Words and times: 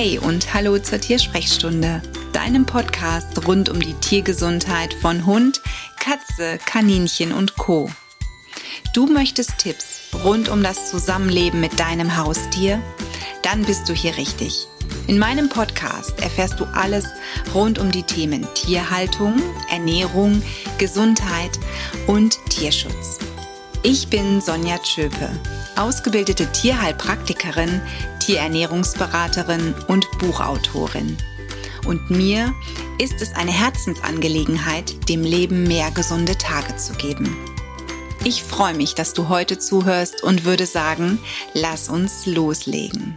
Hey 0.00 0.16
und 0.16 0.54
hallo 0.54 0.78
zur 0.78 1.00
Tiersprechstunde, 1.00 2.00
deinem 2.32 2.66
Podcast 2.66 3.48
rund 3.48 3.68
um 3.68 3.80
die 3.80 3.94
Tiergesundheit 3.94 4.94
von 4.94 5.26
Hund, 5.26 5.60
Katze, 5.98 6.60
Kaninchen 6.64 7.32
und 7.32 7.56
Co. 7.56 7.90
Du 8.94 9.06
möchtest 9.06 9.58
Tipps 9.58 10.02
rund 10.22 10.50
um 10.50 10.62
das 10.62 10.88
Zusammenleben 10.88 11.60
mit 11.60 11.80
deinem 11.80 12.16
Haustier? 12.16 12.80
Dann 13.42 13.64
bist 13.64 13.88
du 13.88 13.92
hier 13.92 14.16
richtig. 14.16 14.68
In 15.08 15.18
meinem 15.18 15.48
Podcast 15.48 16.22
erfährst 16.22 16.60
du 16.60 16.64
alles 16.66 17.06
rund 17.52 17.80
um 17.80 17.90
die 17.90 18.04
Themen 18.04 18.46
Tierhaltung, 18.54 19.42
Ernährung, 19.68 20.44
Gesundheit 20.78 21.58
und 22.06 22.38
Tierschutz. 22.50 23.18
Ich 23.82 24.06
bin 24.06 24.40
Sonja 24.40 24.78
Tschöpe, 24.78 25.28
ausgebildete 25.78 26.50
Tierheilpraktikerin, 26.52 27.80
Tierernährungsberaterin 28.20 29.74
und 29.86 30.06
Buchautorin. 30.18 31.16
Und 31.86 32.10
mir 32.10 32.54
ist 32.98 33.22
es 33.22 33.32
eine 33.34 33.52
Herzensangelegenheit, 33.52 35.08
dem 35.08 35.22
Leben 35.22 35.64
mehr 35.64 35.90
gesunde 35.90 36.36
Tage 36.36 36.76
zu 36.76 36.92
geben. 36.94 37.36
Ich 38.24 38.42
freue 38.42 38.74
mich, 38.74 38.94
dass 38.94 39.14
du 39.14 39.28
heute 39.28 39.58
zuhörst 39.58 40.22
und 40.22 40.44
würde 40.44 40.66
sagen, 40.66 41.18
lass 41.54 41.88
uns 41.88 42.26
loslegen. 42.26 43.16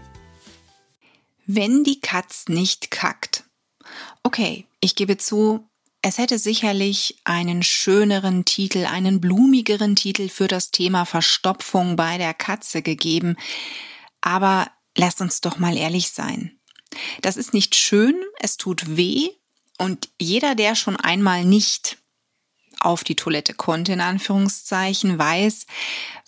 Wenn 1.47 1.83
die 1.83 1.99
Katz 1.99 2.45
nicht 2.47 2.91
kackt. 2.91 3.43
Okay, 4.23 4.67
ich 4.79 4.95
gebe 4.95 5.17
zu, 5.17 5.67
es 6.01 6.17
hätte 6.17 6.39
sicherlich 6.39 7.19
einen 7.23 7.63
schöneren 7.63 8.45
Titel, 8.45 8.85
einen 8.85 9.21
blumigeren 9.21 9.95
Titel 9.95 10.29
für 10.29 10.47
das 10.47 10.71
Thema 10.71 11.05
Verstopfung 11.05 11.95
bei 11.95 12.17
der 12.17 12.33
Katze 12.33 12.81
gegeben, 12.81 13.37
aber 14.19 14.71
lasst 14.97 15.21
uns 15.21 15.41
doch 15.41 15.59
mal 15.59 15.77
ehrlich 15.77 16.09
sein. 16.09 16.59
Das 17.21 17.37
ist 17.37 17.53
nicht 17.53 17.75
schön, 17.75 18.15
es 18.39 18.57
tut 18.57 18.97
weh 18.97 19.29
und 19.77 20.09
jeder, 20.19 20.55
der 20.55 20.75
schon 20.75 20.97
einmal 20.97 21.45
nicht 21.45 21.97
auf 22.79 23.03
die 23.03 23.15
Toilette 23.15 23.53
konnte, 23.53 23.93
in 23.93 24.01
Anführungszeichen, 24.01 25.19
weiß, 25.19 25.67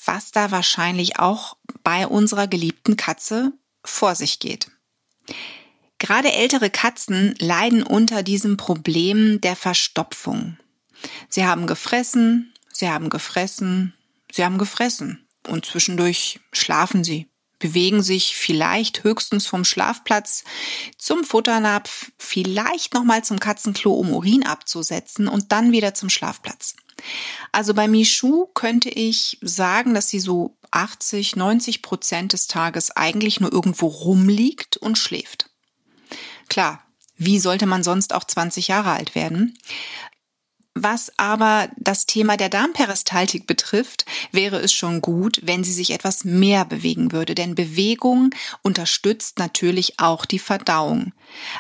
was 0.05 0.31
da 0.31 0.51
wahrscheinlich 0.51 1.19
auch 1.19 1.57
bei 1.83 2.07
unserer 2.07 2.47
geliebten 2.47 2.95
Katze 2.95 3.53
vor 3.83 4.13
sich 4.13 4.39
geht. 4.39 4.69
Gerade 6.03 6.33
ältere 6.33 6.69
Katzen 6.69 7.33
leiden 7.39 7.81
unter 7.81 8.23
diesem 8.23 8.57
Problem 8.57 9.39
der 9.39 9.55
Verstopfung. 9.55 10.57
Sie 11.29 11.45
haben 11.45 11.65
gefressen, 11.65 12.53
sie 12.73 12.89
haben 12.89 13.09
gefressen, 13.09 13.93
sie 14.29 14.43
haben 14.43 14.57
gefressen 14.57 15.25
und 15.47 15.65
zwischendurch 15.65 16.41
schlafen 16.51 17.05
sie, 17.05 17.29
bewegen 17.57 18.03
sich 18.03 18.35
vielleicht 18.35 19.05
höchstens 19.05 19.47
vom 19.47 19.63
Schlafplatz 19.63 20.43
zum 20.97 21.23
Futternapf, 21.23 22.11
vielleicht 22.17 22.93
nochmal 22.93 23.23
zum 23.23 23.39
Katzenklo, 23.39 23.93
um 23.93 24.11
Urin 24.11 24.45
abzusetzen 24.45 25.29
und 25.29 25.53
dann 25.53 25.71
wieder 25.71 25.93
zum 25.93 26.09
Schlafplatz. 26.09 26.75
Also 27.53 27.73
bei 27.73 27.87
Michu 27.87 28.47
könnte 28.47 28.89
ich 28.89 29.37
sagen, 29.39 29.93
dass 29.93 30.09
sie 30.09 30.19
so 30.19 30.57
80, 30.71 31.37
90 31.37 31.81
Prozent 31.81 32.33
des 32.33 32.47
Tages 32.47 32.91
eigentlich 32.91 33.39
nur 33.39 33.53
irgendwo 33.53 33.87
rumliegt 33.87 34.75
und 34.75 34.97
schläft. 34.97 35.52
Klar, 36.53 36.83
wie 37.17 37.39
sollte 37.39 37.65
man 37.65 37.81
sonst 37.81 38.13
auch 38.13 38.25
20 38.25 38.67
Jahre 38.67 38.91
alt 38.91 39.15
werden? 39.15 39.57
Was 40.75 41.11
aber 41.17 41.67
das 41.77 42.05
Thema 42.05 42.37
der 42.37 42.49
Darmperistaltik 42.49 43.47
betrifft, 43.47 44.05
wäre 44.31 44.57
es 44.57 44.71
schon 44.71 45.01
gut, 45.01 45.39
wenn 45.41 45.63
sie 45.63 45.73
sich 45.73 45.89
etwas 45.89 46.25
mehr 46.25 46.63
bewegen 46.63 47.11
würde, 47.11 47.33
denn 47.33 47.55
Bewegung 47.55 48.35
unterstützt 48.61 49.39
natürlich 49.39 49.99
auch 49.99 50.27
die 50.27 50.37
Verdauung. 50.37 51.13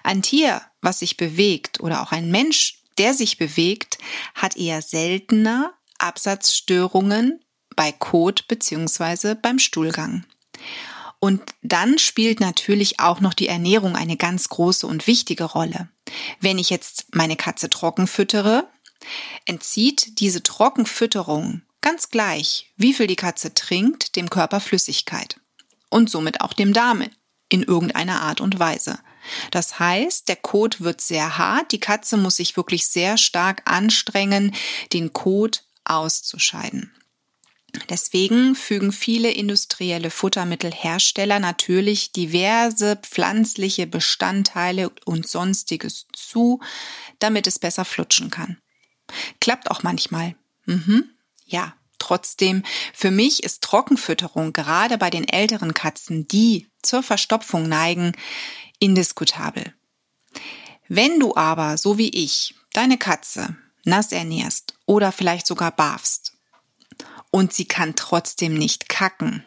Ein 0.03 0.21
Tier, 0.21 0.61
was 0.83 0.99
sich 0.99 1.17
bewegt 1.17 1.79
oder 1.79 2.03
auch 2.03 2.11
ein 2.11 2.29
Mensch, 2.29 2.83
der 2.99 3.15
sich 3.15 3.39
bewegt, 3.39 3.97
hat 4.35 4.57
eher 4.57 4.83
seltener 4.83 5.73
Absatzstörungen 5.97 7.39
bei 7.75 7.91
Kot 7.91 8.47
bzw. 8.47 9.33
beim 9.33 9.57
Stuhlgang. 9.57 10.23
Und 11.23 11.41
dann 11.61 11.99
spielt 11.99 12.41
natürlich 12.41 12.99
auch 12.99 13.21
noch 13.21 13.33
die 13.33 13.47
Ernährung 13.47 13.95
eine 13.95 14.17
ganz 14.17 14.49
große 14.49 14.85
und 14.85 15.07
wichtige 15.07 15.45
Rolle. 15.45 15.87
Wenn 16.41 16.57
ich 16.59 16.69
jetzt 16.69 17.15
meine 17.15 17.37
Katze 17.37 17.69
trocken 17.69 18.07
füttere, 18.07 18.67
entzieht 19.45 20.19
diese 20.19 20.43
Trockenfütterung 20.43 21.61
ganz 21.79 22.09
gleich, 22.09 22.73
wie 22.75 22.93
viel 22.93 23.07
die 23.07 23.15
Katze 23.15 23.53
trinkt, 23.53 24.17
dem 24.17 24.29
Körper 24.29 24.59
Flüssigkeit 24.59 25.39
und 25.89 26.09
somit 26.09 26.41
auch 26.41 26.51
dem 26.51 26.73
Darm 26.73 27.05
in 27.47 27.63
irgendeiner 27.63 28.21
Art 28.21 28.41
und 28.41 28.59
Weise. 28.59 28.99
Das 29.49 29.79
heißt, 29.79 30.27
der 30.27 30.35
Kot 30.35 30.81
wird 30.81 30.99
sehr 30.99 31.37
hart, 31.37 31.71
die 31.71 31.79
Katze 31.79 32.17
muss 32.17 32.35
sich 32.35 32.57
wirklich 32.57 32.85
sehr 32.85 33.17
stark 33.17 33.61
anstrengen, 33.63 34.53
den 34.91 35.13
Kot 35.13 35.63
auszuscheiden. 35.85 36.91
Deswegen 37.89 38.55
fügen 38.55 38.91
viele 38.91 39.31
industrielle 39.31 40.11
Futtermittelhersteller 40.11 41.39
natürlich 41.39 42.11
diverse 42.11 42.97
pflanzliche 42.97 43.87
Bestandteile 43.87 44.91
und 45.05 45.27
sonstiges 45.27 46.05
zu, 46.13 46.59
damit 47.19 47.47
es 47.47 47.59
besser 47.59 47.83
flutschen 47.83 48.29
kann. 48.29 48.57
Klappt 49.41 49.71
auch 49.71 49.83
manchmal. 49.83 50.35
Mhm. 50.65 51.09
Ja, 51.45 51.73
trotzdem, 51.97 52.63
für 52.93 53.11
mich 53.11 53.43
ist 53.43 53.63
Trockenfütterung 53.63 54.53
gerade 54.53 54.97
bei 54.97 55.09
den 55.09 55.27
älteren 55.27 55.73
Katzen, 55.73 56.27
die 56.27 56.67
zur 56.81 57.03
Verstopfung 57.03 57.67
neigen, 57.67 58.13
indiskutabel. 58.79 59.73
Wenn 60.87 61.19
du 61.19 61.35
aber, 61.35 61.77
so 61.77 61.97
wie 61.97 62.09
ich, 62.09 62.55
deine 62.73 62.97
Katze 62.97 63.55
nass 63.85 64.11
ernährst 64.11 64.75
oder 64.85 65.11
vielleicht 65.11 65.47
sogar 65.47 65.71
barfst, 65.71 66.32
und 67.33 67.51
sie 67.51 67.65
kann 67.65 67.95
trotzdem 67.95 68.53
nicht 68.53 68.89
kacken, 68.89 69.43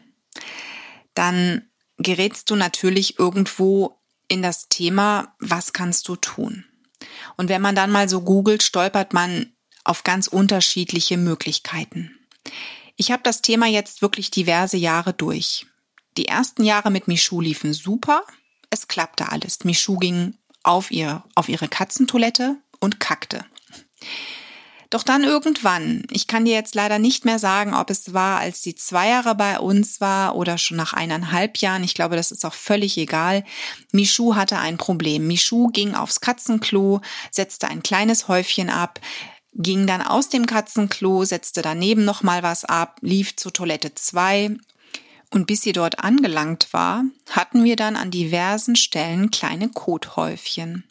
dann 1.15 1.71
gerätst 1.99 2.51
du 2.51 2.57
natürlich 2.57 3.21
irgendwo 3.21 4.03
in 4.27 4.43
das 4.43 4.69
Thema, 4.69 5.37
was 5.39 5.73
kannst 5.73 6.09
du 6.09 6.17
tun? 6.17 6.65
Und 7.37 7.49
wenn 7.49 7.63
man 7.63 7.77
dann 7.77 7.93
mal 7.93 8.09
so 8.09 8.23
googelt, 8.23 8.65
stolpert 8.65 9.13
man 9.13 9.53
auf 9.85 10.03
ganz 10.03 10.27
unterschiedliche 10.27 11.17
Möglichkeiten. 11.17 12.19
Ich 12.97 13.13
habe 13.13 13.23
das 13.23 13.41
Thema 13.41 13.67
jetzt 13.67 14.03
wirklich 14.03 14.33
diverse 14.33 14.77
Jahre 14.77 15.13
durch. 15.13 15.67
Die 16.17 16.27
ersten 16.27 16.65
Jahre 16.65 16.91
mit 16.91 17.07
Michu 17.07 17.41
liefen 17.41 17.73
super. 17.73 18.25
Es 18.69 18.89
klappte 18.89 19.31
alles. 19.31 19.63
Michu 19.63 19.97
ging 19.97 20.37
auf 20.65 20.91
ihr, 20.91 21.23
auf 21.37 21.49
ihre 21.49 21.69
Katzentoilette 21.69 22.57
und 22.81 22.99
kackte. 22.99 23.45
Doch 24.91 25.03
dann 25.03 25.25
irgendwann, 25.25 26.05
ich 26.11 26.27
kann 26.29 26.45
dir 26.45 26.55
jetzt 26.55 26.75
leider 26.75 26.99
nicht 26.99 27.25
mehr 27.25 27.39
sagen, 27.39 27.75
ob 27.75 27.91
es 27.91 28.15
war, 28.15 28.39
als 28.39 28.63
sie 28.63 28.77
zwei 28.77 29.09
Jahre 29.09 29.35
bei 29.35 29.59
uns 29.59 30.01
war 30.01 30.37
oder 30.37 30.59
schon 30.59 30.77
nach 30.77 30.93
eineinhalb 30.93 31.59
Jahren, 31.59 31.83
ich 31.83 31.95
glaube, 31.95 32.15
das 32.15 32.31
ist 32.31 32.45
auch 32.45 32.55
völlig 32.55 32.97
egal. 32.97 33.45
Michu 33.91 34.37
hatte 34.37 34.59
ein 34.59 34.77
Problem. 34.77 35.27
Michu 35.27 35.69
ging 35.69 35.95
aufs 35.95 36.21
Katzenklo, 36.21 37.01
setzte 37.31 37.69
ein 37.69 37.83
kleines 37.83 38.29
Häufchen 38.29 38.71
ab, 38.71 39.01
ging 39.55 39.87
dann 39.87 40.03
aus 40.03 40.29
dem 40.29 40.47
Katzenklo, 40.47 41.25
setzte 41.25 41.63
daneben 41.63 42.05
nochmal 42.05 42.43
was 42.43 42.65
ab, 42.65 42.99
lief 43.01 43.35
zur 43.37 43.53
Toilette 43.53 43.95
2 43.95 44.57
und 45.31 45.47
bis 45.47 45.63
sie 45.63 45.73
dort 45.73 45.99
angelangt 45.99 46.69
war, 46.73 47.05
hatten 47.31 47.65
wir 47.65 47.77
dann 47.77 47.97
an 47.97 48.11
diversen 48.11 48.77
Stellen 48.77 49.31
kleine 49.31 49.69
Kothäufchen. 49.69 50.85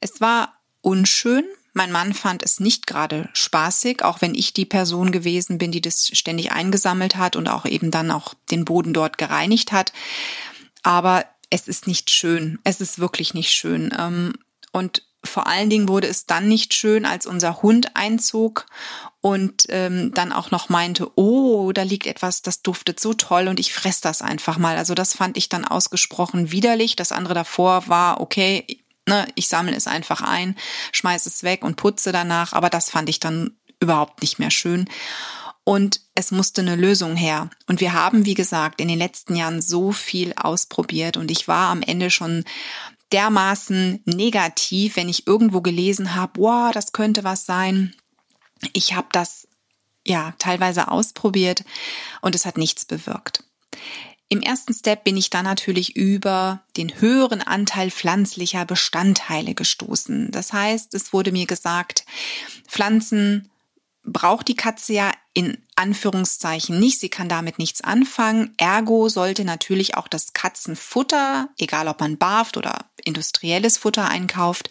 Es 0.00 0.20
war 0.20 0.54
unschön, 0.80 1.44
mein 1.72 1.92
Mann 1.92 2.14
fand 2.14 2.42
es 2.42 2.60
nicht 2.60 2.86
gerade 2.86 3.28
spaßig, 3.32 4.02
auch 4.02 4.20
wenn 4.20 4.34
ich 4.34 4.52
die 4.52 4.64
Person 4.64 5.12
gewesen 5.12 5.58
bin, 5.58 5.70
die 5.70 5.80
das 5.80 6.08
ständig 6.08 6.52
eingesammelt 6.52 7.16
hat 7.16 7.36
und 7.36 7.48
auch 7.48 7.64
eben 7.66 7.90
dann 7.90 8.10
auch 8.10 8.34
den 8.50 8.64
Boden 8.64 8.92
dort 8.92 9.18
gereinigt 9.18 9.72
hat. 9.72 9.92
Aber 10.82 11.24
es 11.50 11.68
ist 11.68 11.86
nicht 11.86 12.10
schön. 12.10 12.58
Es 12.64 12.80
ist 12.80 12.98
wirklich 12.98 13.34
nicht 13.34 13.50
schön. 13.50 13.94
Ähm, 13.98 14.34
und 14.72 15.02
vor 15.24 15.46
allen 15.46 15.68
Dingen 15.68 15.88
wurde 15.88 16.06
es 16.06 16.26
dann 16.26 16.48
nicht 16.48 16.74
schön, 16.74 17.04
als 17.04 17.26
unser 17.26 17.60
Hund 17.62 17.96
einzog 17.96 18.66
und 19.20 19.64
ähm, 19.68 20.12
dann 20.14 20.32
auch 20.32 20.50
noch 20.50 20.68
meinte, 20.68 21.10
oh, 21.16 21.72
da 21.72 21.82
liegt 21.82 22.06
etwas, 22.06 22.42
das 22.42 22.62
duftet 22.62 23.00
so 23.00 23.14
toll 23.14 23.48
und 23.48 23.58
ich 23.58 23.74
fress 23.74 24.00
das 24.00 24.22
einfach 24.22 24.58
mal. 24.58 24.76
Also 24.76 24.94
das 24.94 25.14
fand 25.14 25.36
ich 25.36 25.48
dann 25.48 25.64
ausgesprochen 25.64 26.52
widerlich. 26.52 26.94
Das 26.94 27.12
andere 27.12 27.34
davor 27.34 27.88
war, 27.88 28.20
okay, 28.20 28.77
Ne, 29.08 29.26
ich 29.36 29.48
sammle 29.48 29.74
es 29.74 29.86
einfach 29.86 30.20
ein, 30.20 30.54
schmeiße 30.92 31.30
es 31.30 31.42
weg 31.42 31.64
und 31.64 31.76
putze 31.76 32.12
danach, 32.12 32.52
aber 32.52 32.68
das 32.68 32.90
fand 32.90 33.08
ich 33.08 33.18
dann 33.18 33.56
überhaupt 33.80 34.20
nicht 34.20 34.38
mehr 34.38 34.50
schön. 34.50 34.86
Und 35.64 36.02
es 36.14 36.30
musste 36.30 36.60
eine 36.60 36.76
Lösung 36.76 37.16
her. 37.16 37.48
Und 37.66 37.80
wir 37.80 37.94
haben, 37.94 38.26
wie 38.26 38.34
gesagt, 38.34 38.82
in 38.82 38.88
den 38.88 38.98
letzten 38.98 39.34
Jahren 39.34 39.62
so 39.62 39.92
viel 39.92 40.34
ausprobiert 40.34 41.16
und 41.16 41.30
ich 41.30 41.48
war 41.48 41.70
am 41.70 41.80
Ende 41.80 42.10
schon 42.10 42.44
dermaßen 43.12 44.02
negativ, 44.04 44.96
wenn 44.96 45.08
ich 45.08 45.26
irgendwo 45.26 45.62
gelesen 45.62 46.14
habe, 46.14 46.42
wow, 46.42 46.70
das 46.70 46.92
könnte 46.92 47.24
was 47.24 47.46
sein. 47.46 47.94
Ich 48.74 48.94
habe 48.94 49.08
das 49.12 49.48
ja 50.06 50.34
teilweise 50.38 50.88
ausprobiert 50.88 51.64
und 52.20 52.34
es 52.34 52.44
hat 52.44 52.58
nichts 52.58 52.84
bewirkt. 52.84 53.42
Im 54.30 54.42
ersten 54.42 54.74
Step 54.74 55.04
bin 55.04 55.16
ich 55.16 55.30
dann 55.30 55.44
natürlich 55.44 55.96
über 55.96 56.62
den 56.76 57.00
höheren 57.00 57.40
Anteil 57.40 57.90
pflanzlicher 57.90 58.66
Bestandteile 58.66 59.54
gestoßen. 59.54 60.30
Das 60.30 60.52
heißt, 60.52 60.92
es 60.94 61.12
wurde 61.14 61.32
mir 61.32 61.46
gesagt, 61.46 62.04
Pflanzen 62.66 63.50
braucht 64.04 64.48
die 64.48 64.56
Katze 64.56 64.92
ja 64.92 65.12
in 65.32 65.58
Anführungszeichen 65.76 66.78
nicht. 66.78 66.98
Sie 66.98 67.08
kann 67.08 67.28
damit 67.28 67.58
nichts 67.58 67.80
anfangen. 67.80 68.52
Ergo 68.58 69.08
sollte 69.08 69.44
natürlich 69.44 69.96
auch 69.96 70.08
das 70.08 70.32
Katzenfutter, 70.32 71.48
egal 71.58 71.88
ob 71.88 72.00
man 72.00 72.18
barft 72.18 72.56
oder 72.56 72.86
industrielles 73.04 73.78
Futter 73.78 74.08
einkauft, 74.08 74.68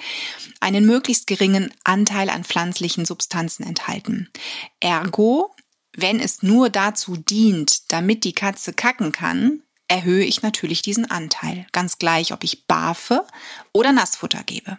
einen 0.60 0.86
möglichst 0.86 1.26
geringen 1.26 1.74
Anteil 1.84 2.30
an 2.30 2.44
pflanzlichen 2.44 3.06
Substanzen 3.06 3.64
enthalten. 3.64 4.30
Ergo, 4.80 5.56
wenn 5.98 6.20
es 6.20 6.44
nur 6.44 6.70
dazu 6.70 7.18
dient, 7.18 7.92
damit 7.92 8.24
die 8.24 8.34
Katze 8.34 8.72
kacken 8.72 9.12
kann, 9.12 9.64
erhöhe 9.88 10.24
ich 10.24 10.44
natürlich 10.44 10.82
diesen 10.82 11.10
Anteil. 11.10 11.66
Ganz 11.72 11.98
gleich, 11.98 12.32
ob 12.32 12.44
ich 12.44 12.68
barfe 12.68 13.26
oder 13.74 13.92
Nassfutter 13.92 14.44
gebe. 14.44 14.78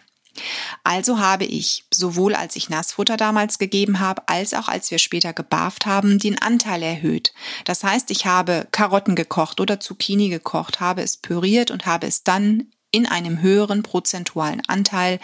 Also 0.85 1.19
habe 1.19 1.43
ich, 1.43 1.83
sowohl 1.91 2.33
als 2.35 2.55
ich 2.55 2.69
Nassfutter 2.69 3.17
damals 3.17 3.59
gegeben 3.59 3.99
habe, 3.99 4.23
als 4.27 4.53
auch 4.53 4.69
als 4.69 4.89
wir 4.91 4.97
später 4.97 5.33
gebarft 5.33 5.85
haben, 5.85 6.19
den 6.19 6.41
Anteil 6.41 6.81
erhöht. 6.81 7.33
Das 7.65 7.83
heißt, 7.83 8.11
ich 8.11 8.25
habe 8.25 8.67
Karotten 8.71 9.15
gekocht 9.15 9.59
oder 9.59 9.81
Zucchini 9.81 10.29
gekocht, 10.29 10.79
habe 10.79 11.01
es 11.01 11.17
püriert 11.17 11.69
und 11.69 11.85
habe 11.85 12.07
es 12.07 12.23
dann 12.23 12.71
in 12.91 13.05
einem 13.05 13.41
höheren 13.41 13.83
prozentualen 13.83 14.61
Anteil 14.67 15.19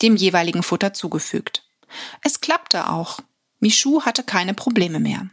dem 0.00 0.14
jeweiligen 0.14 0.62
Futter 0.62 0.92
zugefügt. 0.92 1.64
Es 2.22 2.40
klappte 2.40 2.88
auch. 2.88 3.18
Michu 3.64 4.02
hatte 4.02 4.22
keine 4.22 4.52
Probleme 4.52 5.00
mehr. 5.00 5.30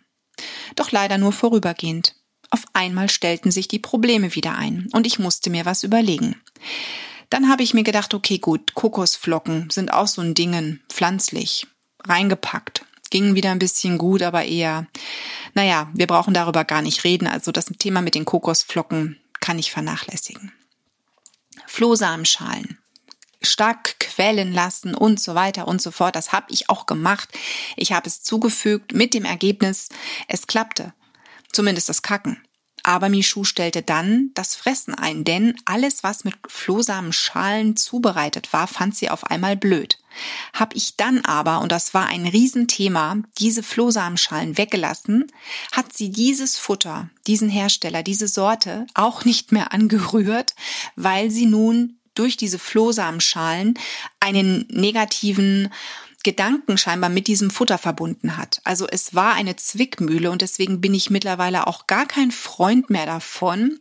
Doch 0.77 0.91
leider 0.91 1.17
nur 1.17 1.33
vorübergehend. 1.33 2.15
Auf 2.49 2.63
einmal 2.71 3.09
stellten 3.09 3.51
sich 3.51 3.67
die 3.67 3.77
Probleme 3.77 4.35
wieder 4.35 4.55
ein 4.55 4.87
und 4.93 5.05
ich 5.05 5.19
musste 5.19 5.49
mir 5.49 5.65
was 5.65 5.83
überlegen. 5.83 6.41
Dann 7.29 7.49
habe 7.49 7.63
ich 7.63 7.73
mir 7.73 7.83
gedacht, 7.83 8.13
okay, 8.13 8.37
gut, 8.37 8.73
Kokosflocken 8.73 9.69
sind 9.69 9.91
auch 9.91 10.07
so 10.07 10.21
ein 10.21 10.33
Dingen, 10.33 10.81
pflanzlich, 10.87 11.67
reingepackt. 12.07 12.85
Ging 13.09 13.35
wieder 13.35 13.51
ein 13.51 13.59
bisschen 13.59 13.97
gut, 13.97 14.21
aber 14.21 14.45
eher, 14.45 14.87
naja, 15.53 15.91
wir 15.93 16.07
brauchen 16.07 16.33
darüber 16.33 16.63
gar 16.63 16.81
nicht 16.81 17.03
reden. 17.03 17.27
Also 17.27 17.51
das 17.51 17.65
Thema 17.65 18.01
mit 18.01 18.15
den 18.15 18.23
Kokosflocken 18.23 19.19
kann 19.41 19.59
ich 19.59 19.71
vernachlässigen. 19.71 20.53
Flohsamenschalen 21.67 22.77
stark 23.41 23.99
quellen 23.99 24.53
lassen 24.53 24.93
und 24.95 25.19
so 25.19 25.35
weiter 25.35 25.67
und 25.67 25.81
so 25.81 25.91
fort. 25.91 26.15
Das 26.15 26.31
habe 26.31 26.47
ich 26.49 26.69
auch 26.69 26.85
gemacht. 26.85 27.29
Ich 27.75 27.91
habe 27.91 28.07
es 28.07 28.21
zugefügt 28.21 28.93
mit 28.93 29.13
dem 29.13 29.25
Ergebnis, 29.25 29.89
es 30.27 30.47
klappte. 30.47 30.93
Zumindest 31.51 31.89
das 31.89 32.01
Kacken. 32.01 32.41
Aber 32.83 33.09
Michu 33.09 33.43
stellte 33.43 33.83
dann 33.83 34.31
das 34.33 34.55
Fressen 34.55 34.95
ein, 34.95 35.23
denn 35.23 35.55
alles, 35.65 36.03
was 36.03 36.23
mit 36.23 36.33
Flohsamenschalen 36.47 37.75
zubereitet 37.75 38.53
war, 38.53 38.67
fand 38.67 38.95
sie 38.95 39.09
auf 39.09 39.25
einmal 39.25 39.55
blöd. 39.55 39.99
Hab 40.53 40.75
ich 40.75 40.97
dann 40.97 41.23
aber, 41.23 41.61
und 41.61 41.71
das 41.71 41.93
war 41.93 42.07
ein 42.07 42.25
Riesenthema, 42.25 43.17
diese 43.37 43.61
Flohsamenschalen 43.61 44.57
weggelassen, 44.57 45.27
hat 45.71 45.93
sie 45.93 46.09
dieses 46.09 46.57
Futter, 46.57 47.09
diesen 47.27 47.49
Hersteller, 47.49 48.01
diese 48.01 48.27
Sorte 48.27 48.87
auch 48.95 49.25
nicht 49.25 49.51
mehr 49.51 49.71
angerührt, 49.73 50.55
weil 50.95 51.29
sie 51.29 51.45
nun 51.45 52.00
durch 52.15 52.37
diese 52.37 52.59
Flohsamenschalen 52.59 53.75
einen 54.19 54.65
negativen 54.69 55.69
Gedanken 56.23 56.77
scheinbar 56.77 57.09
mit 57.09 57.27
diesem 57.27 57.49
Futter 57.49 57.77
verbunden 57.77 58.37
hat. 58.37 58.61
Also 58.63 58.87
es 58.87 59.15
war 59.15 59.33
eine 59.33 59.55
Zwickmühle 59.55 60.29
und 60.29 60.41
deswegen 60.41 60.79
bin 60.79 60.93
ich 60.93 61.09
mittlerweile 61.09 61.65
auch 61.67 61.87
gar 61.87 62.05
kein 62.05 62.31
Freund 62.31 62.89
mehr 62.89 63.07
davon, 63.07 63.79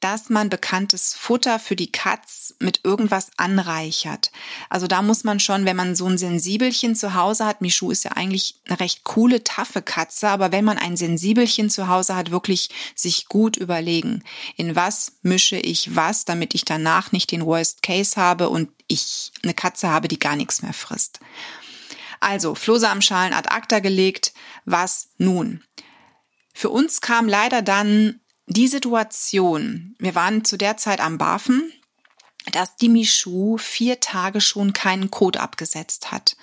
dass 0.00 0.28
man 0.28 0.50
bekanntes 0.50 1.14
Futter 1.14 1.58
für 1.58 1.76
die 1.76 1.90
Katz 1.90 2.54
mit 2.58 2.80
irgendwas 2.84 3.30
anreichert. 3.38 4.30
Also 4.68 4.86
da 4.86 5.00
muss 5.00 5.24
man 5.24 5.40
schon, 5.40 5.64
wenn 5.64 5.76
man 5.76 5.96
so 5.96 6.06
ein 6.06 6.18
Sensibelchen 6.18 6.94
zu 6.94 7.14
Hause 7.14 7.46
hat, 7.46 7.62
Michu 7.62 7.90
ist 7.90 8.04
ja 8.04 8.12
eigentlich 8.12 8.56
eine 8.66 8.80
recht 8.80 9.04
coole, 9.04 9.44
taffe 9.44 9.80
Katze, 9.80 10.28
aber 10.28 10.52
wenn 10.52 10.64
man 10.64 10.76
ein 10.76 10.96
Sensibelchen 10.96 11.70
zu 11.70 11.88
Hause 11.88 12.16
hat, 12.16 12.30
wirklich 12.30 12.68
sich 12.94 13.28
gut 13.28 13.56
überlegen, 13.56 14.22
in 14.56 14.76
was 14.76 15.12
mische 15.22 15.56
ich 15.56 15.96
was, 15.96 16.24
damit 16.24 16.54
ich 16.54 16.64
danach 16.64 17.12
nicht 17.12 17.30
den 17.30 17.46
Worst 17.46 17.82
Case 17.82 18.20
habe 18.20 18.50
und 18.50 18.68
ich 18.88 19.32
eine 19.42 19.54
Katze 19.54 19.88
habe, 19.88 20.08
die 20.08 20.18
gar 20.18 20.36
nichts 20.36 20.60
mehr 20.60 20.74
frisst. 20.74 21.20
Also 22.20 22.54
Flohsamenschalen 22.54 23.34
ad 23.34 23.48
acta 23.50 23.80
gelegt. 23.80 24.32
Was 24.64 25.10
nun? 25.18 25.62
Für 26.54 26.70
uns 26.70 27.00
kam 27.00 27.28
leider 27.28 27.60
dann 27.60 28.20
die 28.46 28.68
Situation, 28.68 29.94
wir 29.98 30.14
waren 30.14 30.44
zu 30.44 30.56
der 30.56 30.76
Zeit 30.76 31.00
am 31.00 31.18
Bafen, 31.18 31.72
dass 32.52 32.76
die 32.76 32.90
Michu 32.90 33.56
vier 33.56 34.00
Tage 34.00 34.40
schon 34.40 34.74
keinen 34.74 35.10
Kot 35.10 35.38
abgesetzt 35.38 36.12
hat. 36.12 36.36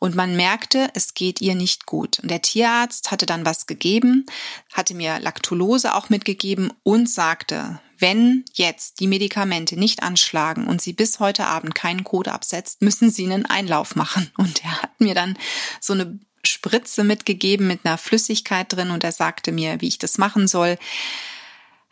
Und 0.00 0.16
man 0.16 0.34
merkte, 0.34 0.90
es 0.94 1.14
geht 1.14 1.40
ihr 1.40 1.54
nicht 1.54 1.86
gut. 1.86 2.18
Und 2.18 2.30
der 2.30 2.42
Tierarzt 2.42 3.10
hatte 3.10 3.26
dann 3.26 3.46
was 3.46 3.66
gegeben, 3.66 4.26
hatte 4.72 4.94
mir 4.94 5.20
Laktulose 5.20 5.94
auch 5.94 6.10
mitgegeben 6.10 6.72
und 6.82 7.08
sagte, 7.08 7.80
wenn 7.98 8.44
jetzt 8.52 8.98
die 8.98 9.06
Medikamente 9.06 9.78
nicht 9.78 10.02
anschlagen 10.02 10.66
und 10.66 10.82
sie 10.82 10.92
bis 10.92 11.20
heute 11.20 11.46
Abend 11.46 11.76
keinen 11.76 12.02
Kot 12.02 12.26
absetzt, 12.26 12.82
müssen 12.82 13.10
sie 13.10 13.24
einen 13.24 13.46
Einlauf 13.46 13.94
machen. 13.94 14.30
Und 14.36 14.64
er 14.64 14.82
hat 14.82 15.00
mir 15.00 15.14
dann 15.14 15.38
so 15.80 15.92
eine 15.92 16.18
Spritze 16.44 17.04
mitgegeben 17.04 17.66
mit 17.66 17.80
einer 17.84 17.96
Flüssigkeit 17.96 18.70
drin 18.70 18.90
und 18.90 19.02
er 19.02 19.12
sagte 19.12 19.50
mir, 19.52 19.80
wie 19.80 19.88
ich 19.88 19.98
das 19.98 20.18
machen 20.18 20.46
soll. 20.46 20.76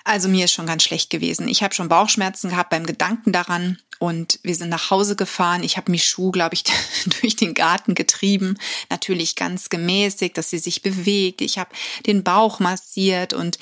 Also 0.04 0.28
mir 0.28 0.46
ist 0.46 0.52
schon 0.52 0.66
ganz 0.66 0.82
schlecht 0.82 1.10
gewesen. 1.10 1.48
Ich 1.48 1.62
habe 1.62 1.74
schon 1.74 1.88
Bauchschmerzen 1.88 2.50
gehabt 2.50 2.70
beim 2.70 2.86
Gedanken 2.86 3.32
daran 3.32 3.78
und 4.02 4.40
wir 4.42 4.56
sind 4.56 4.68
nach 4.68 4.90
Hause 4.90 5.14
gefahren. 5.14 5.62
Ich 5.62 5.76
habe 5.76 5.92
Michu, 5.92 6.32
glaube 6.32 6.54
ich, 6.54 6.64
durch 7.20 7.36
den 7.36 7.54
Garten 7.54 7.94
getrieben. 7.94 8.58
Natürlich 8.90 9.36
ganz 9.36 9.68
gemäßigt, 9.68 10.36
dass 10.36 10.50
sie 10.50 10.58
sich 10.58 10.82
bewegt. 10.82 11.40
Ich 11.40 11.56
habe 11.56 11.70
den 12.04 12.24
Bauch 12.24 12.58
massiert 12.58 13.32
und 13.32 13.60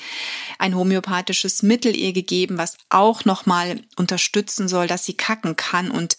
ein 0.57 0.75
homöopathisches 0.75 1.61
Mittel 1.61 1.95
ihr 1.95 2.11
gegeben, 2.11 2.57
was 2.57 2.77
auch 2.89 3.23
nochmal 3.23 3.81
unterstützen 3.97 4.67
soll, 4.67 4.87
dass 4.87 5.05
sie 5.05 5.13
kacken 5.13 5.55
kann. 5.55 5.91
Und 5.91 6.17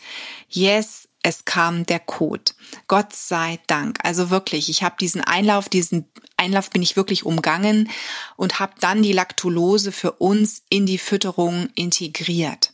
yes, 0.48 1.08
es 1.22 1.44
kam 1.44 1.86
der 1.86 2.00
Code. 2.00 2.52
Gott 2.88 3.14
sei 3.14 3.60
Dank. 3.66 3.98
Also 4.02 4.30
wirklich, 4.30 4.69
ich 4.69 4.82
habe 4.82 4.96
diesen 5.00 5.20
Einlauf, 5.20 5.69
diesen 5.69 6.10
Einlauf 6.36 6.70
bin 6.70 6.82
ich 6.82 6.96
wirklich 6.96 7.24
umgangen 7.24 7.91
und 8.36 8.58
habe 8.58 8.74
dann 8.81 9.02
die 9.02 9.12
Laktulose 9.12 9.93
für 9.93 10.12
uns 10.12 10.62
in 10.69 10.86
die 10.86 10.98
Fütterung 10.98 11.69
integriert. 11.74 12.72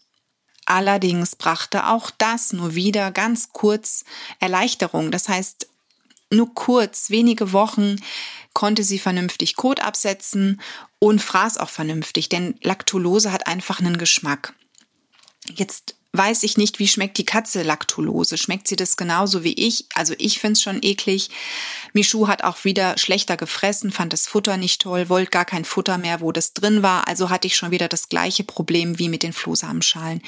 Allerdings 0.65 1.37
brachte 1.37 1.87
auch 1.87 2.11
das 2.11 2.53
nur 2.53 2.75
wieder 2.75 3.11
ganz 3.11 3.53
kurz 3.53 4.05
Erleichterung. 4.39 5.11
Das 5.11 5.29
heißt, 5.29 5.69
nur 6.31 6.53
kurz, 6.55 7.11
wenige 7.11 7.53
Wochen 7.53 7.97
konnte 8.53 8.85
sie 8.85 8.99
vernünftig 8.99 9.57
Kot 9.57 9.81
absetzen 9.81 10.61
und 10.99 11.23
fraß 11.23 11.59
auch 11.59 11.71
vernünftig, 11.71 12.29
denn 12.29 12.59
Laktulose 12.63 13.33
hat 13.33 13.47
einfach 13.47 13.81
einen 13.81 13.99
Geschmack. 13.99 14.55
Jetzt 15.49 15.98
weiß 16.13 16.43
ich 16.43 16.57
nicht, 16.57 16.79
wie 16.79 16.89
schmeckt 16.89 17.19
die 17.19 17.27
Katze 17.27 17.63
Laktulose. 17.63 18.39
Schmeckt 18.39 18.67
sie 18.67 18.77
das 18.77 18.97
genauso 18.97 19.45
wie 19.45 19.53
ich? 19.53 19.87
Also 19.95 20.15
ich 20.19 20.39
find's 20.39 20.63
schon 20.63 20.83
eklig. 20.83 21.29
Michu 21.93 22.29
hat 22.29 22.43
auch 22.45 22.65
wieder 22.65 22.97
schlechter 22.97 23.37
gefressen, 23.37 23.93
fand 23.93 24.13
das 24.13 24.27
Futter 24.27 24.57
nicht 24.57 24.81
toll, 24.81 25.09
wollte 25.09 25.31
gar 25.31 25.45
kein 25.45 25.65
Futter 25.65 25.99
mehr, 25.99 26.21
wo 26.21 26.33
das 26.33 26.55
drin 26.55 26.83
war. 26.83 27.07
Also 27.09 27.31
hatte 27.31 27.47
ich 27.47 27.57
schon 27.57 27.71
wieder 27.71 27.89
das 27.89 28.09
gleiche 28.09 28.45
Problem 28.45 28.99
wie 28.99 29.09
mit 29.09 29.23
den 29.23 29.35
Flohsamenschalen. 29.35 30.23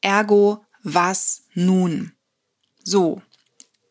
Ergo, 0.00 0.64
was 0.82 1.42
nun? 1.54 2.12
So. 2.84 3.20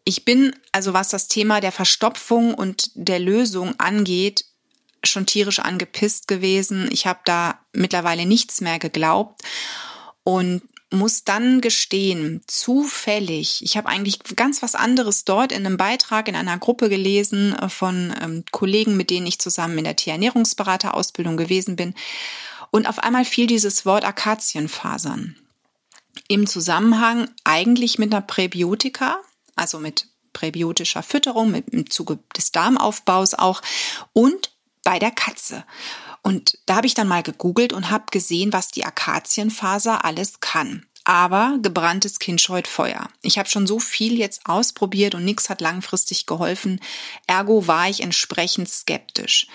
Ich 0.06 0.24
bin, 0.24 0.56
also 0.72 0.94
was 0.94 1.10
das 1.10 1.28
Thema 1.28 1.60
der 1.60 1.74
Verstopfung 1.74 2.54
und 2.54 2.92
der 2.96 3.20
Lösung 3.20 3.78
angeht, 3.78 4.46
schon 5.04 5.26
tierisch 5.26 5.60
angepisst 5.60 6.30
gewesen. 6.30 6.90
Ich 6.94 7.06
habe 7.06 7.20
da 7.26 7.60
mittlerweile 7.74 8.26
nichts 8.26 8.62
mehr 8.62 8.80
geglaubt 8.80 9.42
und 10.24 10.62
muss 10.90 11.24
dann 11.26 11.60
gestehen, 11.60 12.42
zufällig, 12.48 13.62
ich 13.62 13.76
habe 13.76 13.90
eigentlich 13.90 14.20
ganz 14.36 14.62
was 14.62 14.74
anderes 14.74 15.26
dort 15.26 15.52
in 15.52 15.66
einem 15.66 15.78
Beitrag 15.78 16.30
in 16.30 16.36
einer 16.36 16.58
Gruppe 16.58 16.88
gelesen 16.90 17.54
äh, 17.56 17.70
von 17.70 18.16
ähm, 18.22 18.44
Kollegen, 18.52 18.96
mit 18.96 19.10
denen 19.10 19.28
ich 19.28 19.40
zusammen 19.40 19.78
in 19.78 19.84
der 19.84 19.98
Tierernährungsberaterausbildung 19.98 21.36
gewesen 21.36 21.76
bin. 21.76 21.94
Und 22.72 22.88
auf 22.88 23.00
einmal 23.00 23.26
fiel 23.26 23.48
dieses 23.48 23.86
Wort 23.86 24.06
Akazienfasern 24.06 25.36
im 26.28 26.48
Zusammenhang 26.48 27.30
eigentlich 27.44 28.00
mit 28.00 28.14
einer 28.14 28.22
Präbiotika, 28.22 29.20
also 29.56 29.80
mit 29.80 30.08
präbiotischer 30.34 31.04
Fütterung, 31.04 31.52
mit, 31.52 31.70
im 31.70 31.90
Zuge 31.90 32.20
des 32.36 32.52
Darmaufbaus 32.52 33.34
auch 33.34 33.62
und 34.14 34.52
bei 34.84 35.00
der 35.00 35.12
Katze. 35.12 35.66
Und 36.28 36.58
da 36.66 36.76
habe 36.76 36.88
ich 36.88 36.94
dann 36.94 37.08
mal 37.08 37.24
gegoogelt 37.24 37.72
und 37.72 37.90
habe 37.90 38.08
gesehen, 38.12 38.52
was 38.52 38.68
die 38.68 38.84
Akazienfaser 38.84 40.04
alles 40.04 40.42
kann. 40.42 40.86
Aber 41.06 41.58
gebranntes 41.62 42.20
Kind 42.20 42.42
scheut 42.42 42.68
Feuer. 42.68 43.08
Ich 43.22 43.38
habe 43.38 43.48
schon 43.48 43.66
so 43.66 43.80
viel 43.80 44.18
jetzt 44.18 44.42
ausprobiert 44.46 45.16
und 45.16 45.24
nichts 45.24 45.50
hat 45.50 45.62
langfristig 45.62 46.26
geholfen. 46.26 46.82
Ergo 47.28 47.66
war 47.66 47.88
ich 47.88 48.02
entsprechend 48.02 48.68
skeptisch. 48.68 49.48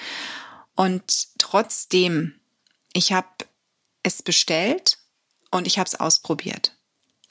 Und 0.75 1.29
trotzdem 1.37 2.37
ich 2.95 3.13
habe 3.13 3.29
es 4.03 4.23
bestellt 4.23 4.97
und 5.51 5.67
ich 5.67 5.79
habe 5.79 5.89
es 5.89 6.01
ausprobiert. 6.01 6.75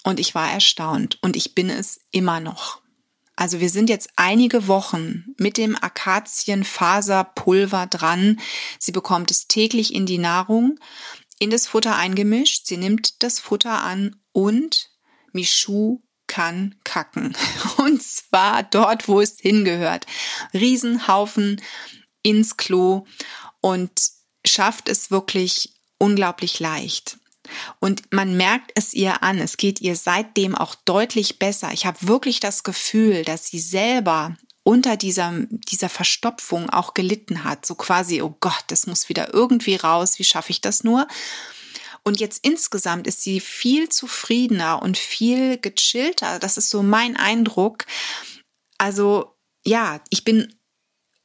Und 0.04 0.20
ich 0.20 0.36
war 0.36 0.52
erstaunt 0.52 1.18
und 1.24 1.36
ich 1.36 1.56
bin 1.56 1.72
es 1.72 2.02
immer 2.12 2.40
noch. 2.40 2.80
Also 3.42 3.60
wir 3.60 3.72
sind 3.72 3.90
jetzt 3.90 4.12
einige 4.18 4.68
Wochen 4.68 5.34
mit 5.40 5.58
dem 5.58 5.76
Akazienfaserpulver 5.76 7.88
dran. 7.88 8.40
Sie 8.78 8.92
bekommt 8.92 9.32
es 9.32 9.48
täglich 9.48 9.96
in 9.96 10.06
die 10.06 10.20
Nahrung, 10.20 10.80
in 11.40 11.50
das 11.50 11.66
Futter 11.66 11.96
eingemischt. 11.96 12.68
Sie 12.68 12.78
nimmt 12.78 13.24
das 13.24 13.40
Futter 13.40 13.82
an 13.82 14.16
und 14.32 14.92
Michu 15.32 16.02
kann 16.28 16.76
kacken. 16.84 17.36
Und 17.78 18.04
zwar 18.04 18.62
dort, 18.62 19.08
wo 19.08 19.20
es 19.20 19.40
hingehört. 19.40 20.06
Riesenhaufen 20.54 21.60
ins 22.22 22.58
Klo 22.58 23.08
und 23.60 23.92
schafft 24.46 24.88
es 24.88 25.10
wirklich 25.10 25.74
unglaublich 25.98 26.60
leicht. 26.60 27.18
Und 27.80 28.12
man 28.12 28.38
merkt 28.38 28.72
es 28.76 28.94
ihr 28.94 29.24
an, 29.24 29.40
es 29.40 29.58
geht 29.58 29.82
ihr 29.82 29.96
seitdem 29.96 30.56
auch 30.56 30.76
deutlich 30.76 31.40
besser. 31.40 31.72
Ich 31.74 31.86
habe 31.86 31.98
wirklich 32.02 32.40
das 32.40 32.64
Gefühl, 32.64 33.24
dass 33.24 33.48
sie 33.48 33.60
selber 33.60 34.36
unter 34.64 34.98
dieser, 34.98 35.34
dieser 35.50 35.90
Verstopfung 35.90 36.70
auch 36.70 36.94
gelitten 36.94 37.44
hat. 37.44 37.66
So 37.66 37.76
quasi, 37.76 38.22
oh 38.22 38.36
Gott, 38.40 38.64
das 38.68 38.88
muss 38.88 39.10
wieder 39.10 39.34
irgendwie 39.34 39.76
raus, 39.76 40.20
wie 40.20 40.24
schaffe 40.24 40.52
ich 40.52 40.62
das 40.62 40.84
nur? 40.84 41.08
Und 42.04 42.20
jetzt 42.20 42.46
insgesamt 42.46 43.08
ist 43.08 43.22
sie 43.22 43.40
viel 43.40 43.90
zufriedener 43.90 44.82
und 44.82 44.98
viel 44.98 45.58
gechillter. 45.58 46.40
Das 46.40 46.58
ist 46.58 46.70
so 46.70 46.84
mein 46.84 47.16
Eindruck. 47.16 47.86
Also 48.78 49.36
ja, 49.64 50.02
ich 50.10 50.24
bin 50.24 50.56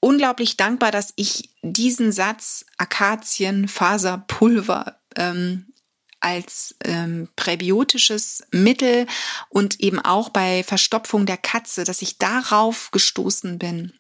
unglaublich 0.01 0.59
dankbar, 0.59 0.93
dass 0.93 1.15
ich 1.17 1.49
diesen 1.63 2.13
Satz 2.13 2.67
Akazienfaserpulver 2.77 5.01
ähm, 5.17 5.73
als 6.21 6.75
ähm, 6.85 7.29
präbiotisches 7.37 8.45
Mittel 8.51 9.07
und 9.49 9.81
eben 9.81 10.01
auch 10.01 10.29
bei 10.31 10.63
Verstopfung 10.63 11.27
der 11.27 11.37
Katze, 11.37 11.85
dass 11.85 12.03
ich 12.03 12.19
darauf 12.19 12.91
gestoßen 12.91 13.59
bin. 13.59 13.93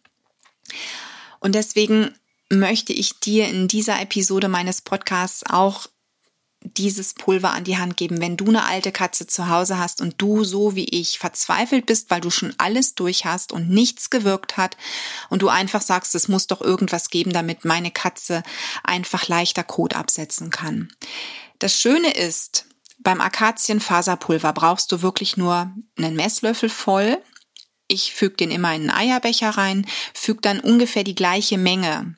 Und 1.40 1.54
deswegen 1.54 2.14
möchte 2.50 2.92
ich 2.92 3.20
dir 3.20 3.48
in 3.48 3.68
dieser 3.68 4.00
Episode 4.00 4.48
meines 4.48 4.80
Podcasts 4.80 5.44
auch 5.46 5.86
dieses 6.74 7.14
Pulver 7.14 7.52
an 7.52 7.64
die 7.64 7.76
Hand 7.76 7.96
geben. 7.96 8.20
Wenn 8.20 8.36
du 8.36 8.46
eine 8.46 8.64
alte 8.64 8.92
Katze 8.92 9.26
zu 9.26 9.48
Hause 9.48 9.78
hast 9.78 10.00
und 10.00 10.14
du 10.18 10.44
so 10.44 10.74
wie 10.74 10.86
ich 10.86 11.18
verzweifelt 11.18 11.86
bist, 11.86 12.10
weil 12.10 12.20
du 12.20 12.30
schon 12.30 12.54
alles 12.58 12.94
durch 12.94 13.24
hast 13.24 13.52
und 13.52 13.70
nichts 13.70 14.10
gewirkt 14.10 14.56
hat 14.56 14.76
und 15.28 15.42
du 15.42 15.48
einfach 15.48 15.82
sagst, 15.82 16.14
es 16.14 16.28
muss 16.28 16.46
doch 16.46 16.60
irgendwas 16.60 17.10
geben, 17.10 17.32
damit 17.32 17.64
meine 17.64 17.90
Katze 17.90 18.42
einfach 18.82 19.28
leichter 19.28 19.64
Kot 19.64 19.94
absetzen 19.94 20.50
kann. 20.50 20.88
Das 21.58 21.80
Schöne 21.80 22.12
ist, 22.12 22.66
beim 22.98 23.20
Akazienfaserpulver 23.20 24.52
brauchst 24.52 24.92
du 24.92 25.02
wirklich 25.02 25.36
nur 25.36 25.72
einen 25.96 26.16
Messlöffel 26.16 26.68
voll. 26.68 27.18
Ich 27.88 28.12
füge 28.12 28.36
den 28.36 28.50
immer 28.50 28.74
in 28.74 28.90
einen 28.90 28.90
Eierbecher 28.90 29.50
rein, 29.50 29.86
füge 30.12 30.40
dann 30.40 30.60
ungefähr 30.60 31.04
die 31.04 31.14
gleiche 31.14 31.56
Menge 31.56 32.16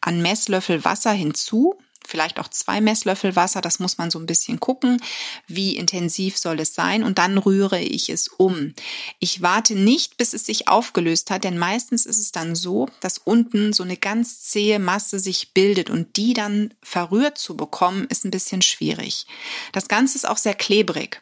an 0.00 0.20
Messlöffel 0.20 0.84
Wasser 0.84 1.12
hinzu 1.12 1.78
vielleicht 2.06 2.38
auch 2.38 2.48
zwei 2.48 2.80
Messlöffel 2.80 3.36
Wasser, 3.36 3.60
das 3.60 3.78
muss 3.78 3.98
man 3.98 4.10
so 4.10 4.18
ein 4.18 4.26
bisschen 4.26 4.60
gucken, 4.60 5.00
wie 5.46 5.76
intensiv 5.76 6.38
soll 6.38 6.60
es 6.60 6.74
sein 6.74 7.02
und 7.02 7.18
dann 7.18 7.38
rühre 7.38 7.80
ich 7.80 8.08
es 8.08 8.28
um. 8.28 8.74
Ich 9.18 9.42
warte 9.42 9.74
nicht, 9.74 10.16
bis 10.16 10.32
es 10.32 10.46
sich 10.46 10.68
aufgelöst 10.68 11.30
hat, 11.30 11.44
denn 11.44 11.58
meistens 11.58 12.06
ist 12.06 12.18
es 12.18 12.32
dann 12.32 12.54
so, 12.54 12.88
dass 13.00 13.18
unten 13.18 13.72
so 13.72 13.82
eine 13.82 13.96
ganz 13.96 14.42
zähe 14.42 14.78
Masse 14.78 15.18
sich 15.18 15.52
bildet 15.52 15.90
und 15.90 16.16
die 16.16 16.34
dann 16.34 16.74
verrührt 16.82 17.38
zu 17.38 17.56
bekommen, 17.56 18.06
ist 18.08 18.24
ein 18.24 18.30
bisschen 18.30 18.62
schwierig. 18.62 19.26
Das 19.72 19.88
Ganze 19.88 20.16
ist 20.16 20.28
auch 20.28 20.38
sehr 20.38 20.54
klebrig. 20.54 21.20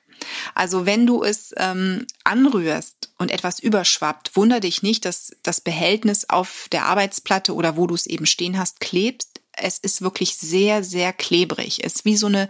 Also 0.55 0.87
wenn 0.87 1.07
du 1.07 1.23
es 1.23 1.55
ähm, 1.57 2.07
anrührst 2.25 3.11
und 3.19 3.31
etwas 3.31 3.59
überschwappt, 3.59 4.37
wunder 4.37 4.61
dich 4.61 4.83
nicht, 4.83 5.05
dass 5.05 5.33
das 5.43 5.61
Behältnis 5.61 6.29
auf 6.29 6.69
der 6.73 6.87
Arbeitsplatte 6.87 7.55
oder 7.55 7.77
wo 7.77 7.87
du 7.87 7.95
es 7.95 8.07
eben 8.07 8.27
stehen 8.27 8.59
hast, 8.59 8.81
klebt 8.81 9.27
es 9.53 9.79
ist 9.79 10.03
wirklich 10.03 10.37
sehr, 10.37 10.83
sehr 10.83 11.13
klebrig. 11.13 11.85
Es 11.85 11.97
ist 11.97 12.05
wie 12.05 12.17
so 12.17 12.27
eine, 12.27 12.49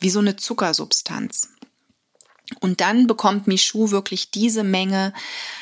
wie 0.00 0.10
so 0.10 0.20
eine 0.20 0.36
Zuckersubstanz. 0.36 1.50
Und 2.60 2.80
dann 2.80 3.06
bekommt 3.06 3.46
Michu 3.46 3.90
wirklich 3.90 4.30
diese 4.30 4.64
Menge, 4.64 5.12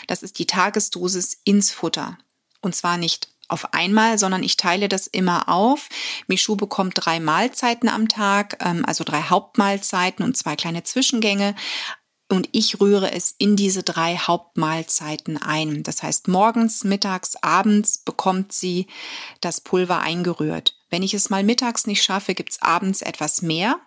das 0.06 0.22
ist 0.22 0.38
die 0.38 0.46
Tagesdosis, 0.46 1.38
ins 1.44 1.72
Futter. 1.72 2.18
Und 2.60 2.76
zwar 2.76 2.96
nicht 2.96 3.28
auf 3.48 3.74
einmal, 3.74 4.18
sondern 4.18 4.42
ich 4.42 4.56
teile 4.56 4.88
das 4.88 5.06
immer 5.06 5.48
auf. 5.48 5.88
Michu 6.26 6.56
bekommt 6.56 6.94
drei 6.96 7.20
Mahlzeiten 7.20 7.88
am 7.88 8.08
Tag, 8.08 8.58
ähm, 8.60 8.84
also 8.84 9.04
drei 9.04 9.22
Hauptmahlzeiten 9.22 10.24
und 10.24 10.36
zwei 10.36 10.56
kleine 10.56 10.82
Zwischengänge 10.82 11.54
und 12.28 12.48
ich 12.52 12.80
rühre 12.80 13.12
es 13.12 13.34
in 13.38 13.54
diese 13.54 13.82
drei 13.82 14.16
Hauptmahlzeiten 14.16 15.40
ein. 15.40 15.82
Das 15.84 16.02
heißt, 16.02 16.26
morgens, 16.28 16.82
mittags, 16.82 17.36
abends 17.40 17.98
bekommt 17.98 18.52
sie 18.52 18.88
das 19.40 19.60
Pulver 19.60 20.00
eingerührt. 20.00 20.74
Wenn 20.90 21.02
ich 21.02 21.14
es 21.14 21.30
mal 21.30 21.44
mittags 21.44 21.86
nicht 21.86 22.02
schaffe, 22.02 22.34
gibt's 22.34 22.62
abends 22.62 23.02
etwas 23.02 23.42
mehr. 23.42 23.78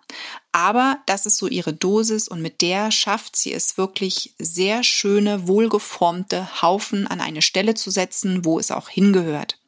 Aber 0.52 0.98
das 1.06 1.26
ist 1.26 1.38
so 1.38 1.48
ihre 1.48 1.72
Dosis 1.72 2.28
und 2.28 2.40
mit 2.40 2.62
der 2.62 2.90
schafft 2.90 3.36
sie 3.36 3.52
es 3.52 3.76
wirklich 3.76 4.34
sehr 4.38 4.82
schöne, 4.84 5.46
wohlgeformte 5.46 6.62
Haufen 6.62 7.06
an 7.06 7.20
eine 7.20 7.42
Stelle 7.42 7.74
zu 7.74 7.90
setzen, 7.90 8.44
wo 8.44 8.58
es 8.58 8.70
auch 8.70 8.88
hingehört. 8.88 9.58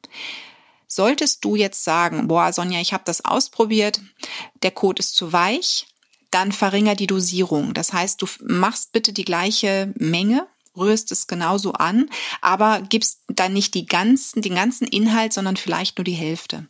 Solltest 0.87 1.45
du 1.45 1.57
jetzt 1.57 1.85
sagen, 1.85 2.29
boah, 2.29 2.53
Sonja, 2.53 2.81
ich 2.81 2.93
habe 2.93 3.05
das 3.07 3.25
ausprobiert, 3.25 4.01
der 4.63 4.73
Kot 4.73 4.99
ist 4.99 5.15
zu 5.15 5.33
weich, 5.33 5.87
dann 6.33 6.53
verringer 6.53 6.95
die 6.95 7.07
Dosierung. 7.07 7.75
Das 7.75 7.93
heißt, 7.93 8.21
du 8.21 8.27
machst 8.41 8.93
bitte 8.93 9.13
die 9.13 9.25
gleiche 9.25 9.93
Menge, 9.97 10.47
rührst 10.77 11.13
es 11.13 11.27
genauso 11.27 11.75
an, 11.75 12.09
aber 12.41 12.83
gibst 12.83 13.21
dann 13.29 13.53
nicht 13.53 13.75
die 13.75 13.87
ganzen, 13.87 14.43
den 14.43 14.55
ganzen 14.55 14.87
Inhalt, 14.87 15.33
sondern 15.33 15.57
vielleicht 15.57 15.99
nur 15.99 16.05
die 16.05 16.13
Hälfte. 16.13 16.67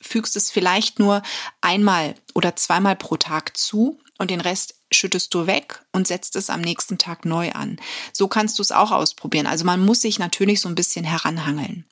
Fügst 0.00 0.36
es 0.36 0.50
vielleicht 0.50 0.98
nur 0.98 1.22
einmal 1.60 2.14
oder 2.34 2.56
zweimal 2.56 2.96
pro 2.96 3.16
Tag 3.16 3.56
zu 3.56 4.00
und 4.18 4.30
den 4.30 4.40
Rest 4.40 4.76
schüttest 4.92 5.32
du 5.34 5.46
weg 5.46 5.82
und 5.92 6.06
setzt 6.06 6.36
es 6.36 6.50
am 6.50 6.60
nächsten 6.60 6.98
Tag 6.98 7.24
neu 7.24 7.52
an. 7.52 7.80
So 8.12 8.28
kannst 8.28 8.58
du 8.58 8.62
es 8.62 8.72
auch 8.72 8.90
ausprobieren. 8.90 9.46
Also 9.46 9.64
man 9.64 9.80
muss 9.80 10.02
sich 10.02 10.18
natürlich 10.18 10.60
so 10.60 10.68
ein 10.68 10.74
bisschen 10.74 11.04
heranhangeln. 11.04 11.86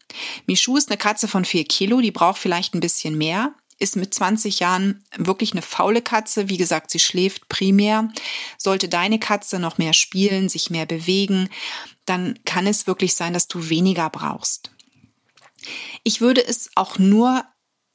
Michu 0.46 0.76
ist 0.76 0.90
eine 0.90 0.98
Katze 0.98 1.28
von 1.28 1.44
vier 1.44 1.64
Kilo, 1.64 2.00
die 2.00 2.10
braucht 2.10 2.38
vielleicht 2.38 2.74
ein 2.74 2.80
bisschen 2.80 3.16
mehr 3.16 3.54
ist 3.80 3.96
mit 3.96 4.14
20 4.14 4.60
Jahren 4.60 5.02
wirklich 5.16 5.52
eine 5.52 5.62
faule 5.62 6.02
Katze. 6.02 6.49
Wie 6.49 6.58
gesagt, 6.58 6.90
sie 6.90 7.00
schläft 7.00 7.49
primär. 7.49 8.12
Sollte 8.58 8.88
deine 8.88 9.18
Katze 9.18 9.58
noch 9.58 9.78
mehr 9.78 9.94
spielen, 9.94 10.49
sich 10.49 10.70
mehr 10.70 10.87
bewegen, 10.87 11.49
dann 12.04 12.38
kann 12.44 12.66
es 12.66 12.87
wirklich 12.87 13.14
sein, 13.14 13.32
dass 13.32 13.49
du 13.49 13.68
weniger 13.68 14.10
brauchst. 14.10 14.70
Ich 16.02 16.20
würde 16.20 16.46
es 16.46 16.70
auch 16.75 16.99
nur 16.99 17.44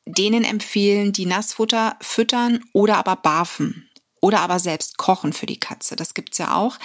denen 0.05 0.43
empfehlen, 0.43 1.11
die 1.11 1.25
Nassfutter 1.25 1.97
füttern 2.01 2.63
oder 2.73 2.97
aber 2.97 3.15
barfen 3.15 3.89
oder 4.21 4.39
aber 4.41 4.59
selbst 4.59 4.97
kochen 4.97 5.33
für 5.33 5.45
die 5.45 5.59
Katze. 5.59 5.95
Das 5.95 6.13
gibt's 6.13 6.37
ja 6.37 6.55
auch. 6.55 6.77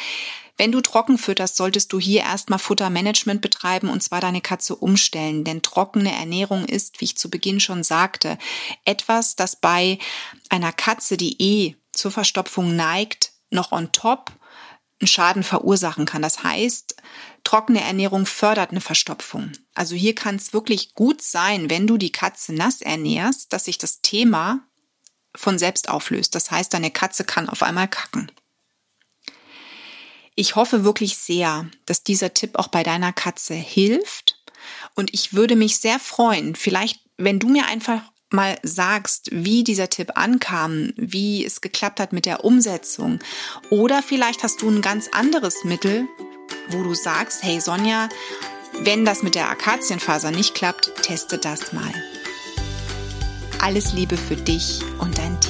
Wenn 0.61 0.73
du 0.73 0.83
trocken 0.83 1.17
fütterst, 1.17 1.57
solltest 1.57 1.91
du 1.91 1.99
hier 1.99 2.21
erstmal 2.21 2.59
Futtermanagement 2.59 3.41
betreiben 3.41 3.89
und 3.89 4.03
zwar 4.03 4.21
deine 4.21 4.43
Katze 4.43 4.77
umstellen, 4.77 5.43
denn 5.43 5.63
trockene 5.63 6.13
Ernährung 6.13 6.67
ist, 6.67 7.01
wie 7.01 7.07
ich 7.07 7.17
zu 7.17 7.31
Beginn 7.31 7.61
schon 7.61 7.83
sagte, 7.83 8.37
etwas, 8.85 9.37
das 9.37 9.57
bei 9.57 9.99
einer 10.51 10.71
Katze, 10.71 11.17
die 11.17 11.41
eh 11.41 11.77
zur 11.95 12.11
Verstopfung 12.11 12.77
neigt, 12.77 13.33
noch 13.49 13.73
on 13.73 13.91
top 13.93 14.33
einen 15.01 15.09
Schaden 15.09 15.45
verursachen 15.45 16.05
kann. 16.05 16.21
Das 16.21 16.43
heißt, 16.43 16.95
trockene 17.43 17.81
Ernährung 17.81 18.27
fördert 18.27 18.71
eine 18.71 18.83
Verstopfung. 18.83 19.53
Also 19.75 19.95
hier 19.95 20.15
kann 20.15 20.37
es 20.37 20.53
wirklich 20.53 20.93
gut 20.93 21.23
sein, 21.23 21.71
wenn 21.71 21.87
du 21.87 21.97
die 21.97 22.13
Katze 22.13 22.53
nass 22.53 22.83
ernährst, 22.83 23.55
dass 23.55 23.65
sich 23.65 23.79
das 23.79 24.03
Thema 24.03 24.61
von 25.35 25.59
selbst 25.59 25.89
auflöst. 25.89 26.35
Das 26.35 26.51
heißt, 26.51 26.75
deine 26.75 26.91
Katze 26.91 27.25
kann 27.25 27.49
auf 27.49 27.63
einmal 27.63 27.89
kacken. 27.89 28.31
Ich 30.41 30.57
hoffe 30.57 30.85
wirklich 30.85 31.19
sehr, 31.19 31.67
dass 31.85 32.03
dieser 32.03 32.33
Tipp 32.33 32.53
auch 32.55 32.69
bei 32.69 32.83
deiner 32.83 33.13
Katze 33.13 33.53
hilft. 33.53 34.43
Und 34.95 35.13
ich 35.13 35.35
würde 35.35 35.55
mich 35.55 35.77
sehr 35.77 35.99
freuen, 35.99 36.55
vielleicht, 36.55 36.99
wenn 37.19 37.39
du 37.39 37.51
mir 37.51 37.67
einfach 37.67 38.01
mal 38.31 38.59
sagst, 38.63 39.29
wie 39.33 39.65
dieser 39.65 39.91
Tipp 39.91 40.13
ankam, 40.15 40.95
wie 40.97 41.45
es 41.45 41.61
geklappt 41.61 42.01
hat 42.01 42.15
mit 42.15 42.25
der 42.25 42.43
Umsetzung. 42.43 43.19
Oder 43.69 44.03
vielleicht 44.03 44.43
hast 44.43 44.63
du 44.63 44.71
ein 44.71 44.81
ganz 44.81 45.09
anderes 45.13 45.65
Mittel, 45.65 46.09
wo 46.71 46.83
du 46.85 46.95
sagst, 46.95 47.43
hey 47.43 47.61
Sonja, 47.61 48.09
wenn 48.79 49.05
das 49.05 49.23
mit 49.23 49.35
der 49.35 49.51
Akazienfaser 49.51 50.31
nicht 50.31 50.55
klappt, 50.55 51.03
teste 51.03 51.37
das 51.37 51.75
mal. 51.75 51.93
Alles 53.61 53.93
Liebe 53.93 54.17
für 54.17 54.37
dich 54.37 54.81
und 55.01 55.19
dein 55.19 55.39
Tier. 55.43 55.50